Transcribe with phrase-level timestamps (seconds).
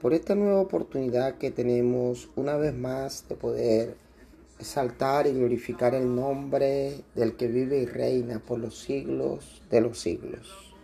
[0.00, 3.96] por esta nueva oportunidad que tenemos una vez más de poder
[4.58, 9.98] exaltar y glorificar el nombre del que vive y reina por los siglos de los
[9.98, 10.74] siglos.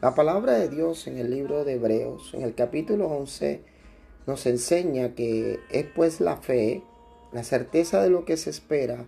[0.00, 3.60] La palabra de Dios en el libro de Hebreos, en el capítulo 11,
[4.26, 6.82] nos enseña que es pues la fe,
[7.32, 9.04] la certeza de lo que se espera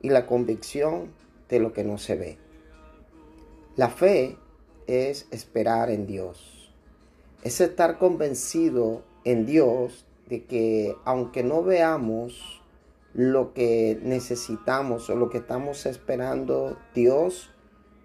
[0.00, 1.12] y la convicción
[1.48, 2.38] de lo que no se ve.
[3.76, 4.36] La fe
[4.86, 6.53] es esperar en Dios.
[7.44, 12.62] Es estar convencido en Dios de que aunque no veamos
[13.12, 17.50] lo que necesitamos o lo que estamos esperando, Dios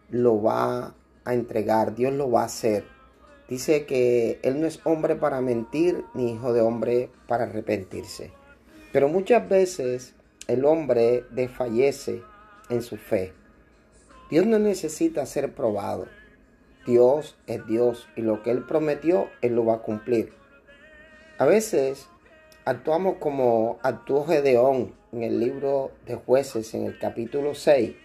[0.10, 2.84] lo va a entregar, Dios lo va a hacer.
[3.48, 8.32] Dice que Él no es hombre para mentir ni hijo de hombre para arrepentirse.
[8.92, 10.16] Pero muchas veces
[10.48, 12.22] el hombre desfallece
[12.70, 13.32] en su fe.
[14.30, 16.08] Dios no necesita ser probado.
[16.86, 20.34] Dios es Dios y lo que Él prometió, Él lo va a cumplir.
[21.38, 22.10] A veces
[22.66, 27.96] actuamos como actuó Gedeón en el libro de jueces, en el capítulo 6,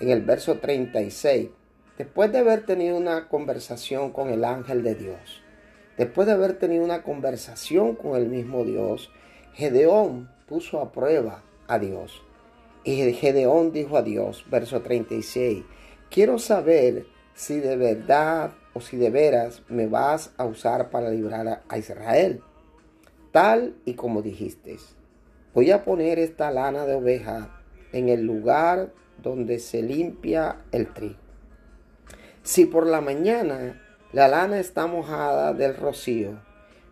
[0.00, 1.50] en el verso 36,
[1.98, 5.42] después de haber tenido una conversación con el ángel de Dios,
[5.98, 9.10] después de haber tenido una conversación con el mismo Dios,
[9.54, 12.22] Gedeón puso a prueba a Dios.
[12.84, 15.64] Y Gedeón dijo a Dios, verso 36,
[16.10, 17.06] quiero saber
[17.40, 22.42] si de verdad o si de veras me vas a usar para librar a Israel.
[23.32, 24.76] Tal y como dijiste,
[25.54, 31.16] voy a poner esta lana de oveja en el lugar donde se limpia el trigo.
[32.42, 33.80] Si por la mañana
[34.12, 36.42] la lana está mojada del rocío,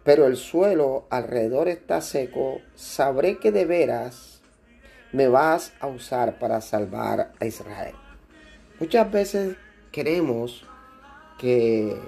[0.03, 4.41] pero el suelo alrededor está seco, sabré que de veras
[5.13, 7.95] me vas a usar para salvar a Israel.
[8.81, 9.57] Muchas veces
[9.99, 10.63] queremos
[11.39, 11.99] que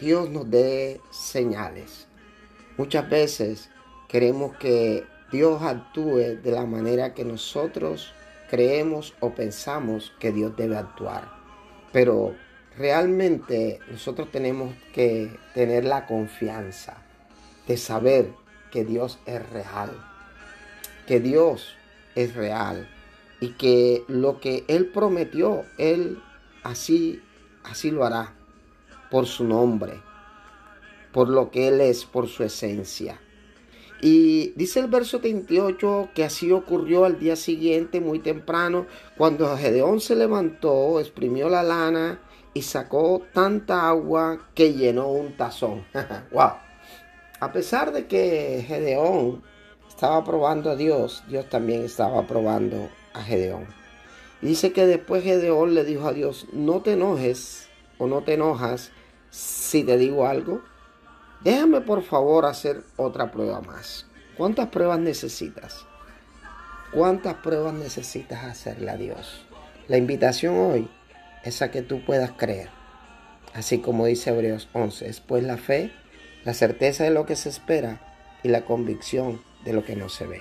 [0.00, 2.08] Dios nos dé señales.
[2.76, 3.70] Muchas veces
[4.08, 8.12] queremos que Dios actúe de la manera que nosotros
[8.50, 11.30] creemos o pensamos que Dios debe actuar.
[11.92, 12.34] Pero
[12.76, 16.96] realmente nosotros tenemos que tener la confianza
[17.68, 18.32] de saber
[18.72, 19.92] que Dios es real,
[21.06, 21.76] que Dios
[22.16, 22.88] es real
[23.38, 26.20] y que lo que Él prometió, Él
[26.62, 27.22] así,
[27.64, 28.34] así lo hará,
[29.10, 30.00] por su nombre,
[31.12, 33.20] por lo que Él es, por su esencia.
[34.02, 40.00] Y dice el verso 38 que así ocurrió al día siguiente, muy temprano, cuando Gedeón
[40.00, 42.20] se levantó, exprimió la lana
[42.54, 45.84] y sacó tanta agua que llenó un tazón.
[46.32, 46.52] ¡Wow!
[47.40, 49.42] A pesar de que Gedeón
[49.88, 53.66] estaba probando a Dios, Dios también estaba probando a Gedeón.
[54.42, 57.68] Dice que después Gedeón le dijo a Dios, no te enojes
[57.98, 58.90] o no te enojas
[59.30, 60.62] si te digo algo.
[61.42, 64.06] Déjame por favor hacer otra prueba más.
[64.36, 65.84] ¿Cuántas pruebas necesitas?
[66.92, 69.46] ¿Cuántas pruebas necesitas hacerle a Dios?
[69.88, 70.88] La invitación hoy
[71.44, 72.70] es a que tú puedas creer.
[73.54, 75.92] Así como dice Hebreos 11, es pues la fe,
[76.44, 78.00] la certeza de lo que se espera
[78.42, 80.40] y la convicción de lo que no se ve.